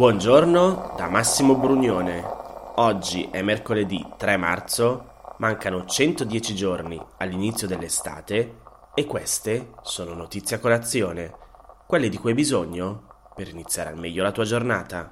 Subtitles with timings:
[0.00, 2.24] Buongiorno da Massimo Brugnone.
[2.76, 8.60] Oggi è mercoledì 3 marzo, mancano 110 giorni all'inizio dell'estate
[8.94, 11.34] e queste sono notizie a colazione,
[11.86, 15.10] quelle di cui hai bisogno per iniziare al meglio la tua giornata.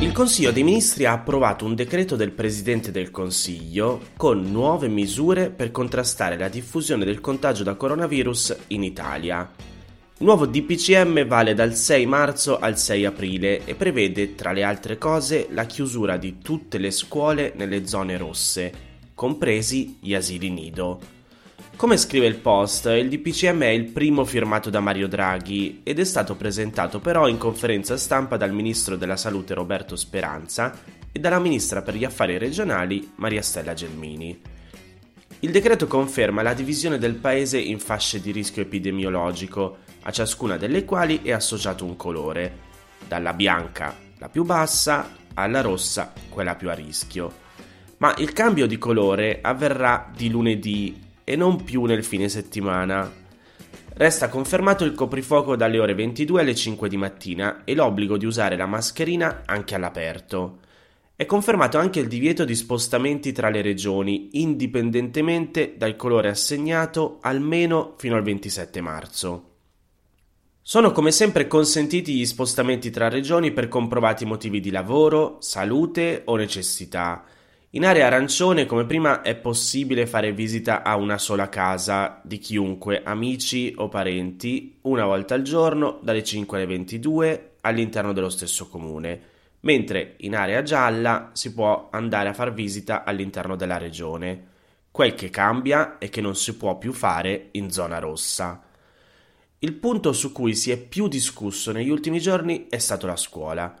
[0.00, 5.50] Il Consiglio dei Ministri ha approvato un decreto del Presidente del Consiglio con nuove misure
[5.50, 9.74] per contrastare la diffusione del contagio da coronavirus in Italia.
[10.18, 14.96] Il nuovo DPCM vale dal 6 marzo al 6 aprile e prevede, tra le altre
[14.96, 18.72] cose, la chiusura di tutte le scuole nelle zone rosse,
[19.12, 21.00] compresi gli asili nido.
[21.76, 26.04] Come scrive il post, il DPCM è il primo firmato da Mario Draghi ed è
[26.04, 30.74] stato presentato però in conferenza stampa dal ministro della Salute Roberto Speranza
[31.12, 34.55] e dalla ministra per gli affari regionali Maria Stella Gelmini.
[35.40, 40.84] Il decreto conferma la divisione del paese in fasce di rischio epidemiologico, a ciascuna delle
[40.84, 42.64] quali è associato un colore,
[43.06, 47.44] dalla bianca, la più bassa, alla rossa, quella più a rischio.
[47.98, 53.12] Ma il cambio di colore avverrà di lunedì e non più nel fine settimana.
[53.92, 58.56] Resta confermato il coprifuoco dalle ore 22 alle 5 di mattina e l'obbligo di usare
[58.56, 60.60] la mascherina anche all'aperto.
[61.16, 67.94] È confermato anche il divieto di spostamenti tra le regioni, indipendentemente dal colore assegnato almeno
[67.96, 69.50] fino al 27 marzo.
[70.60, 76.36] Sono come sempre consentiti gli spostamenti tra regioni per comprovati motivi di lavoro, salute o
[76.36, 77.24] necessità
[77.76, 83.02] in area arancione, come prima, è possibile fare visita a una sola casa di chiunque,
[83.02, 89.20] amici o parenti, una volta al giorno, dalle 5 alle 22, all'interno dello stesso comune,
[89.66, 94.54] mentre in area gialla si può andare a far visita all'interno della regione.
[94.92, 98.62] Quel che cambia è che non si può più fare in zona rossa.
[99.58, 103.74] Il punto su cui si è più discusso negli ultimi giorni è stato la scuola.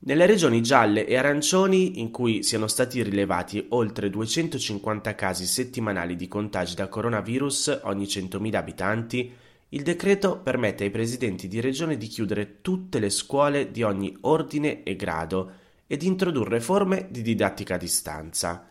[0.00, 6.26] Nelle regioni gialle e arancioni, in cui siano stati rilevati oltre 250 casi settimanali di
[6.26, 9.32] contagi da coronavirus ogni 100.000 abitanti,
[9.70, 14.82] il decreto permette ai presidenti di regione di chiudere tutte le scuole di ogni ordine
[14.82, 15.52] e grado
[15.86, 18.66] e di introdurre forme di didattica a distanza.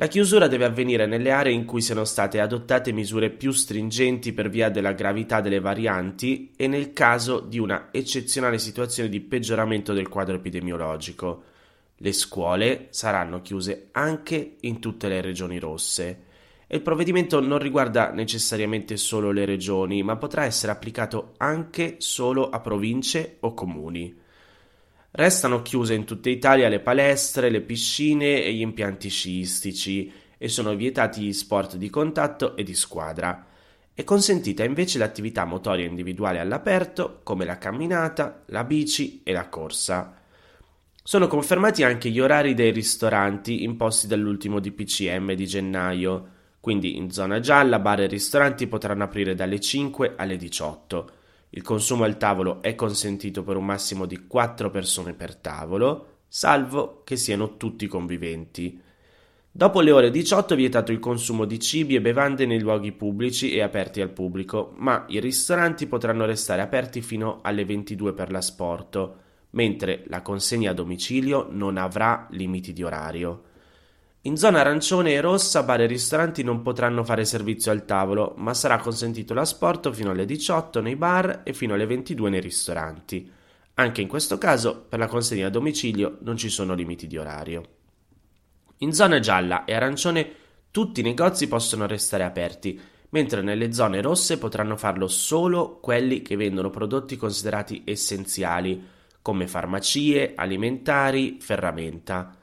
[0.00, 4.48] La chiusura deve avvenire nelle aree in cui siano state adottate misure più stringenti per
[4.48, 10.08] via della gravità delle varianti e nel caso di una eccezionale situazione di peggioramento del
[10.08, 11.42] quadro epidemiologico.
[11.96, 16.26] Le scuole saranno chiuse anche in tutte le regioni rosse.
[16.70, 22.50] E il provvedimento non riguarda necessariamente solo le regioni, ma potrà essere applicato anche solo
[22.50, 24.14] a province o comuni.
[25.10, 30.74] Restano chiuse in tutta Italia le palestre, le piscine e gli impianti sciistici e sono
[30.74, 33.46] vietati gli sport di contatto e di squadra.
[33.94, 40.20] È consentita invece l'attività motoria individuale all'aperto come la camminata, la bici e la corsa.
[41.02, 47.40] Sono confermati anche gli orari dei ristoranti imposti dall'ultimo DPCM di gennaio, quindi in zona
[47.40, 51.16] gialla bar e ristoranti potranno aprire dalle 5 alle 18
[51.50, 57.02] il consumo al tavolo è consentito per un massimo di 4 persone per tavolo, salvo
[57.04, 58.78] che siano tutti conviventi.
[59.50, 63.52] Dopo le ore 18 è vietato il consumo di cibi e bevande nei luoghi pubblici
[63.52, 69.16] e aperti al pubblico, ma i ristoranti potranno restare aperti fino alle 22 per l'asporto,
[69.50, 73.44] mentre la consegna a domicilio non avrà limiti di orario.
[74.22, 78.52] In zona arancione e rossa bar e ristoranti non potranno fare servizio al tavolo, ma
[78.52, 83.30] sarà consentito l'asporto fino alle 18 nei bar e fino alle 22 nei ristoranti.
[83.74, 87.62] Anche in questo caso, per la consegna a domicilio non ci sono limiti di orario.
[88.78, 90.32] In zona gialla e arancione
[90.72, 92.78] tutti i negozi possono restare aperti,
[93.10, 98.84] mentre nelle zone rosse potranno farlo solo quelli che vendono prodotti considerati essenziali,
[99.22, 102.37] come farmacie, alimentari, ferramenta.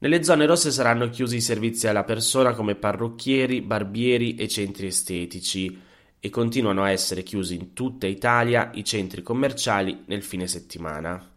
[0.00, 5.76] Nelle zone rosse saranno chiusi i servizi alla persona come parrucchieri, barbieri e centri estetici
[6.20, 11.32] e continuano a essere chiusi in tutta Italia i centri commerciali nel fine settimana.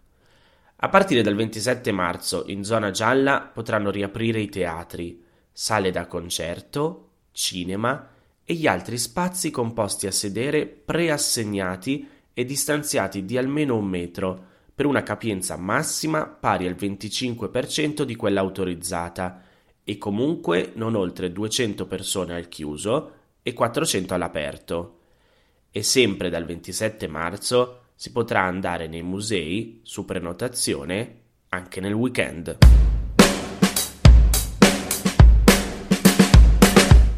[0.76, 7.10] A partire dal 27 marzo in zona gialla potranno riaprire i teatri, sale da concerto,
[7.32, 8.10] cinema
[8.46, 14.50] e gli altri spazi composti a sedere preassegnati e distanziati di almeno un metro
[14.82, 19.44] per una capienza massima pari al 25% di quella autorizzata
[19.84, 23.12] e comunque non oltre 200 persone al chiuso
[23.44, 24.98] e 400 all'aperto.
[25.70, 31.20] E sempre dal 27 marzo si potrà andare nei musei su prenotazione
[31.50, 32.58] anche nel weekend.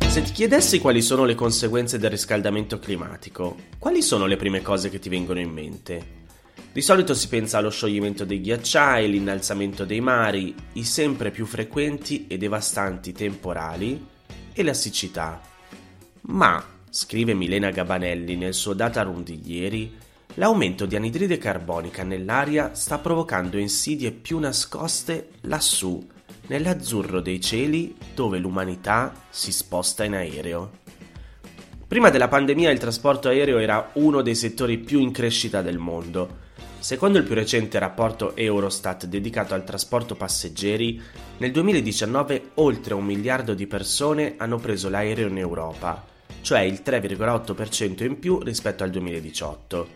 [0.10, 4.90] Se ti chiedessi quali sono le conseguenze del riscaldamento climatico, quali sono le prime cose
[4.90, 6.23] che ti vengono in mente?
[6.74, 12.26] Di solito si pensa allo scioglimento dei ghiacciai, l'innalzamento dei mari, i sempre più frequenti
[12.26, 14.04] e devastanti temporali
[14.52, 15.40] e la siccità.
[16.22, 19.96] Ma, scrive Milena Gabanelli nel suo data room di ieri,
[20.34, 26.04] l'aumento di anidride carbonica nell'aria sta provocando insidie più nascoste lassù,
[26.48, 30.82] nell'azzurro dei cieli dove l'umanità si sposta in aereo.
[31.88, 36.42] Prima della pandemia il trasporto aereo era uno dei settori più in crescita del mondo.
[36.84, 41.02] Secondo il più recente rapporto Eurostat dedicato al trasporto passeggeri,
[41.38, 46.06] nel 2019 oltre un miliardo di persone hanno preso l'aereo in Europa,
[46.42, 49.88] cioè il 3,8% in più rispetto al 2018.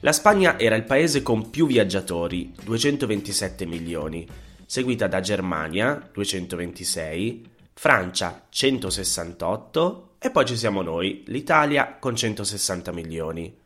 [0.00, 4.26] La Spagna era il paese con più viaggiatori, 227 milioni,
[4.66, 13.64] seguita da Germania 226, Francia 168 e poi ci siamo noi, l'Italia con 160 milioni.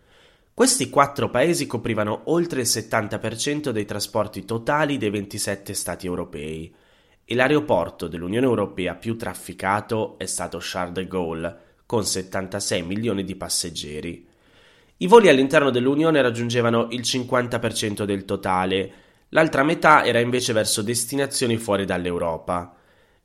[0.60, 6.70] Questi quattro paesi coprivano oltre il 70% dei trasporti totali dei 27 Stati europei
[7.24, 13.36] e l'aeroporto dell'Unione Europea più trafficato è stato Charles de Gaulle, con 76 milioni di
[13.36, 14.26] passeggeri.
[14.98, 18.92] I voli all'interno dell'Unione raggiungevano il 50% del totale,
[19.30, 22.76] l'altra metà era invece verso destinazioni fuori dall'Europa.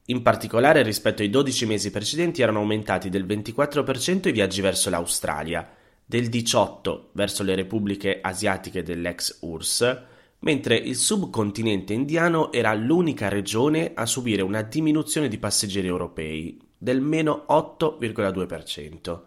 [0.05, 5.74] In particolare rispetto ai 12 mesi precedenti erano aumentati del 24% i viaggi verso l'Australia,
[6.05, 10.03] del 18% verso le repubbliche asiatiche dell'ex URSS,
[10.39, 17.01] mentre il subcontinente indiano era l'unica regione a subire una diminuzione di passeggeri europei del
[17.01, 19.21] meno 8,2%.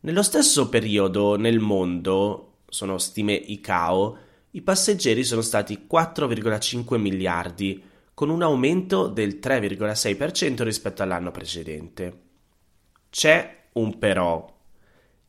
[0.00, 4.18] Nello stesso periodo nel mondo, sono stime ICAO,
[4.52, 7.82] i passeggeri sono stati 4,5 miliardi,
[8.14, 12.20] con un aumento del 3,6% rispetto all'anno precedente.
[13.10, 14.60] C'è un però.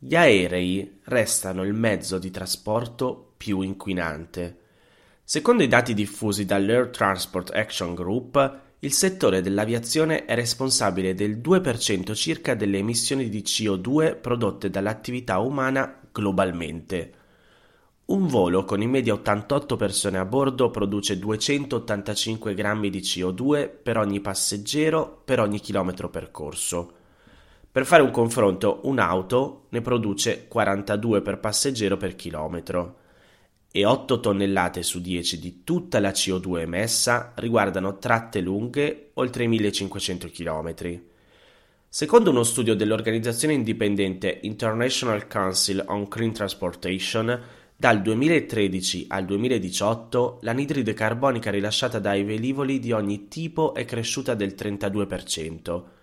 [0.06, 4.58] Gli aerei restano il mezzo di trasporto più inquinante.
[5.24, 12.14] Secondo i dati diffusi dall'Air Transport Action Group, il settore dell'aviazione è responsabile del 2%
[12.16, 17.14] circa delle emissioni di CO2 prodotte dall'attività umana globalmente.
[18.08, 23.98] Un volo con in media 88 persone a bordo produce 285 grammi di CO2 per
[23.98, 26.98] ogni passeggero per ogni chilometro percorso.
[27.74, 32.98] Per fare un confronto, un'auto ne produce 42 per passeggero per chilometro
[33.72, 39.48] e 8 tonnellate su 10 di tutta la CO2 emessa riguardano tratte lunghe oltre i
[39.48, 41.02] 1500 km.
[41.90, 47.42] Secondo uno studio dell'organizzazione indipendente International Council on Clean Transportation,
[47.76, 54.54] dal 2013 al 2018 l'anidride carbonica rilasciata dai velivoli di ogni tipo è cresciuta del
[54.56, 56.02] 32%.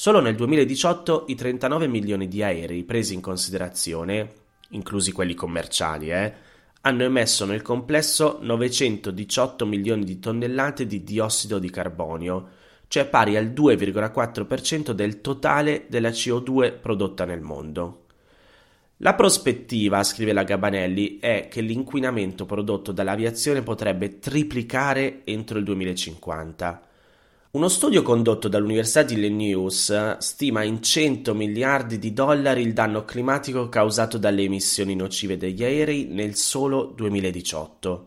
[0.00, 4.32] Solo nel 2018 i 39 milioni di aerei presi in considerazione,
[4.70, 6.32] inclusi quelli commerciali, eh,
[6.80, 12.48] hanno emesso nel complesso 918 milioni di tonnellate di diossido di carbonio,
[12.88, 18.06] cioè pari al 2,4% del totale della CO2 prodotta nel mondo.
[19.02, 26.88] La prospettiva, scrive la Gabanelli, è che l'inquinamento prodotto dall'aviazione potrebbe triplicare entro il 2050.
[27.52, 33.68] Uno studio condotto dall'Università di Illinois stima in 100 miliardi di dollari il danno climatico
[33.68, 38.06] causato dalle emissioni nocive degli aerei nel solo 2018.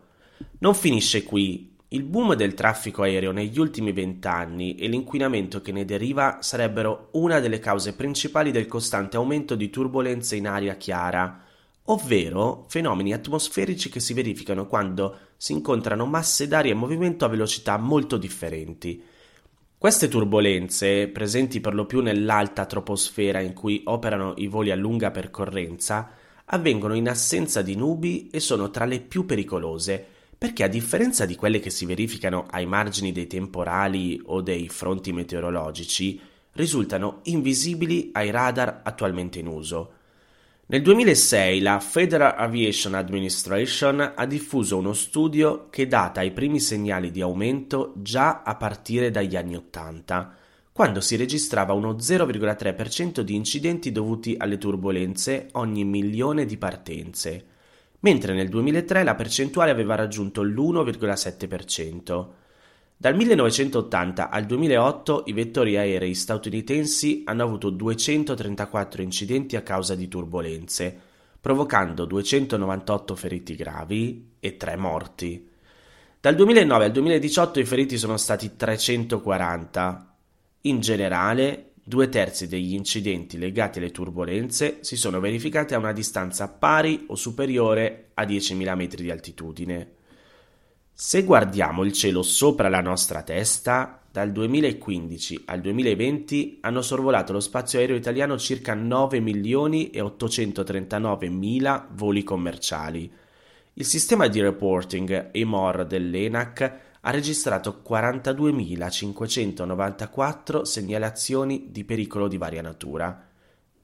[0.60, 1.76] Non finisce qui.
[1.90, 7.42] Il boom del traffico aereo negli ultimi vent'anni e l'inquinamento che ne deriva sarebbero una
[7.42, 11.44] delle cause principali del costante aumento di turbolenze in aria chiara,
[11.88, 17.76] ovvero fenomeni atmosferici che si verificano quando si incontrano masse d'aria in movimento a velocità
[17.76, 19.12] molto differenti
[19.84, 25.12] queste turbolenze, presenti per lo più nell'alta troposfera in cui operano i voli a lunga
[25.12, 26.10] percorrenza,
[26.46, 30.02] avvengono in assenza di nubi e sono tra le più pericolose,
[30.38, 35.12] perché a differenza di quelle che si verificano ai margini dei temporali o dei fronti
[35.12, 36.18] meteorologici,
[36.54, 39.96] risultano invisibili ai radar attualmente in uso.
[40.66, 47.12] Nel 2006 la Federal Aviation Administration ha diffuso uno studio che data i primi segnali
[47.12, 50.34] di aumento già a partire dagli anni Ottanta,
[50.72, 57.46] quando si registrava uno 0,3% di incidenti dovuti alle turbulenze ogni milione di partenze,
[58.00, 62.28] mentre nel 2003 la percentuale aveva raggiunto l'1,7%.
[63.04, 70.08] Dal 1980 al 2008 i vettori aerei statunitensi hanno avuto 234 incidenti a causa di
[70.08, 70.98] turbolenze,
[71.42, 75.50] provocando 298 feriti gravi e 3 morti.
[76.18, 80.16] Dal 2009 al 2018 i feriti sono stati 340.
[80.62, 86.48] In generale, due terzi degli incidenti legati alle turbulenze si sono verificati a una distanza
[86.48, 89.96] pari o superiore a 10.000 metri di altitudine.
[90.96, 97.40] Se guardiamo il cielo sopra la nostra testa, dal 2015 al 2020 hanno sorvolato lo
[97.40, 103.12] spazio aereo italiano circa 9 milioni e 839 mila voli commerciali.
[103.74, 113.30] Il sistema di reporting EMOR dell'ENAC ha registrato 42.594 segnalazioni di pericolo di varia natura.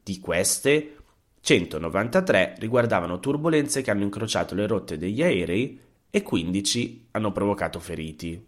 [0.04, 0.96] Di queste,
[1.42, 8.48] 193 riguardavano turbulenze che hanno incrociato le rotte degli aerei e 15 hanno provocato feriti.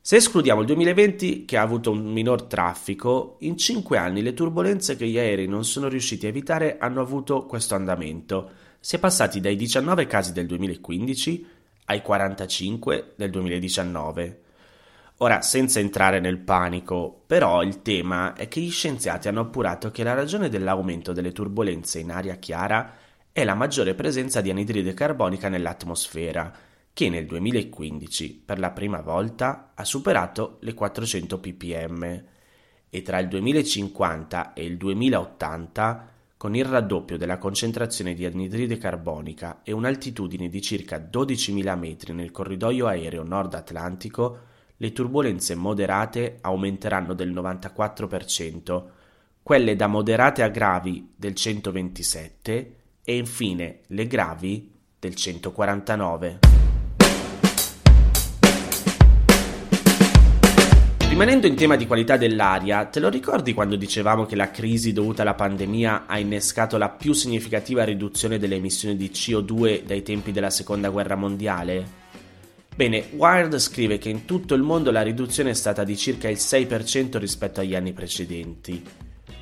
[0.00, 4.96] Se escludiamo il 2020, che ha avuto un minor traffico, in 5 anni le turbulenze
[4.96, 8.50] che gli aerei non sono riusciti a evitare hanno avuto questo andamento.
[8.80, 11.46] Si è passati dai 19 casi del 2015
[11.86, 14.42] ai 45 del 2019.
[15.18, 20.02] Ora, senza entrare nel panico, però il tema è che gli scienziati hanno appurato che
[20.02, 22.94] la ragione dell'aumento delle turbulenze in aria chiara
[23.32, 26.52] è la maggiore presenza di anidride carbonica nell'atmosfera,
[26.94, 32.24] che nel 2015 per la prima volta ha superato le 400 ppm
[32.88, 39.62] e tra il 2050 e il 2080 con il raddoppio della concentrazione di anidride carbonica
[39.64, 44.38] e un'altitudine di circa 12.000 metri nel corridoio aereo nord atlantico,
[44.76, 48.84] le turbulenze moderate aumenteranno del 94%,
[49.42, 52.66] quelle da moderate a gravi del 127%
[53.02, 54.70] e infine le gravi
[55.00, 56.53] del 149%.
[61.14, 65.22] Rimanendo in tema di qualità dell'aria, te lo ricordi quando dicevamo che la crisi dovuta
[65.22, 70.50] alla pandemia ha innescato la più significativa riduzione delle emissioni di CO2 dai tempi della
[70.50, 71.86] seconda guerra mondiale?
[72.74, 76.38] Bene, Wired scrive che in tutto il mondo la riduzione è stata di circa il
[76.38, 78.82] 6% rispetto agli anni precedenti,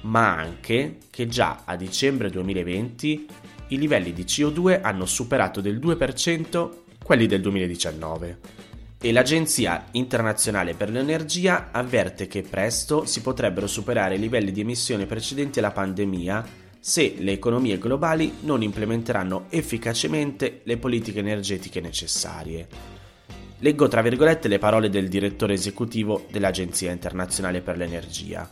[0.02, 3.26] ma anche che già a dicembre 2020
[3.69, 6.69] i livelli di CO2 hanno superato del 2%
[7.02, 8.62] quelli del 2019
[9.04, 15.06] e l'Agenzia internazionale per l'energia avverte che presto si potrebbero superare i livelli di emissione
[15.06, 16.47] precedenti alla pandemia
[16.78, 22.68] se le economie globali non implementeranno efficacemente le politiche energetiche necessarie.
[23.59, 28.49] Leggo tra virgolette le parole del direttore esecutivo dell'Agenzia internazionale per l'energia.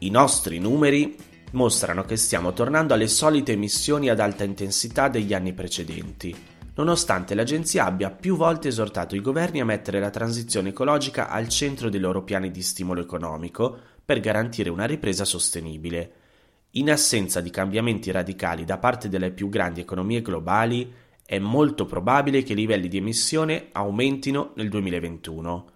[0.00, 1.16] I nostri numeri
[1.52, 6.36] mostrano che stiamo tornando alle solite emissioni ad alta intensità degli anni precedenti
[6.78, 11.90] nonostante l'agenzia abbia più volte esortato i governi a mettere la transizione ecologica al centro
[11.90, 16.12] dei loro piani di stimolo economico per garantire una ripresa sostenibile.
[16.72, 20.92] In assenza di cambiamenti radicali da parte delle più grandi economie globali,
[21.26, 25.70] è molto probabile che i livelli di emissione aumentino nel 2021.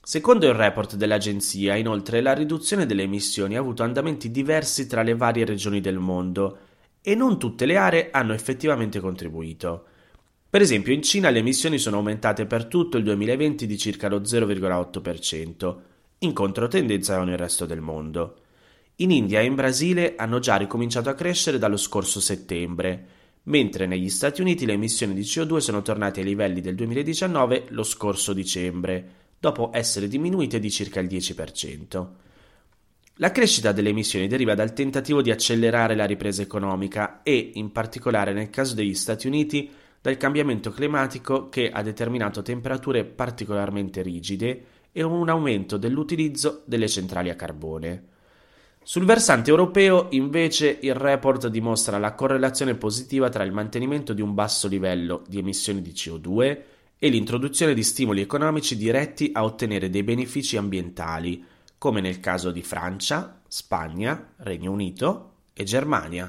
[0.00, 5.16] Secondo il report dell'agenzia, inoltre, la riduzione delle emissioni ha avuto andamenti diversi tra le
[5.16, 6.58] varie regioni del mondo
[7.02, 9.86] e non tutte le aree hanno effettivamente contribuito.
[10.48, 14.20] Per esempio, in Cina le emissioni sono aumentate per tutto il 2020 di circa lo
[14.20, 15.76] 0,8%,
[16.20, 18.36] in controtendenza con il resto del mondo.
[18.96, 23.06] In India e in Brasile hanno già ricominciato a crescere dallo scorso settembre,
[23.44, 27.82] mentre negli Stati Uniti le emissioni di CO2 sono tornate ai livelli del 2019 lo
[27.82, 32.06] scorso dicembre, dopo essere diminuite di circa il 10%.
[33.16, 38.32] La crescita delle emissioni deriva dal tentativo di accelerare la ripresa economica e, in particolare
[38.32, 39.70] nel caso degli Stati Uniti,
[40.06, 47.28] dal cambiamento climatico che ha determinato temperature particolarmente rigide e un aumento dell'utilizzo delle centrali
[47.28, 48.04] a carbone.
[48.84, 54.32] Sul versante europeo, invece, il report dimostra la correlazione positiva tra il mantenimento di un
[54.32, 56.60] basso livello di emissioni di CO2
[56.96, 61.44] e l'introduzione di stimoli economici diretti a ottenere dei benefici ambientali,
[61.78, 66.28] come nel caso di Francia, Spagna, Regno Unito e Germania.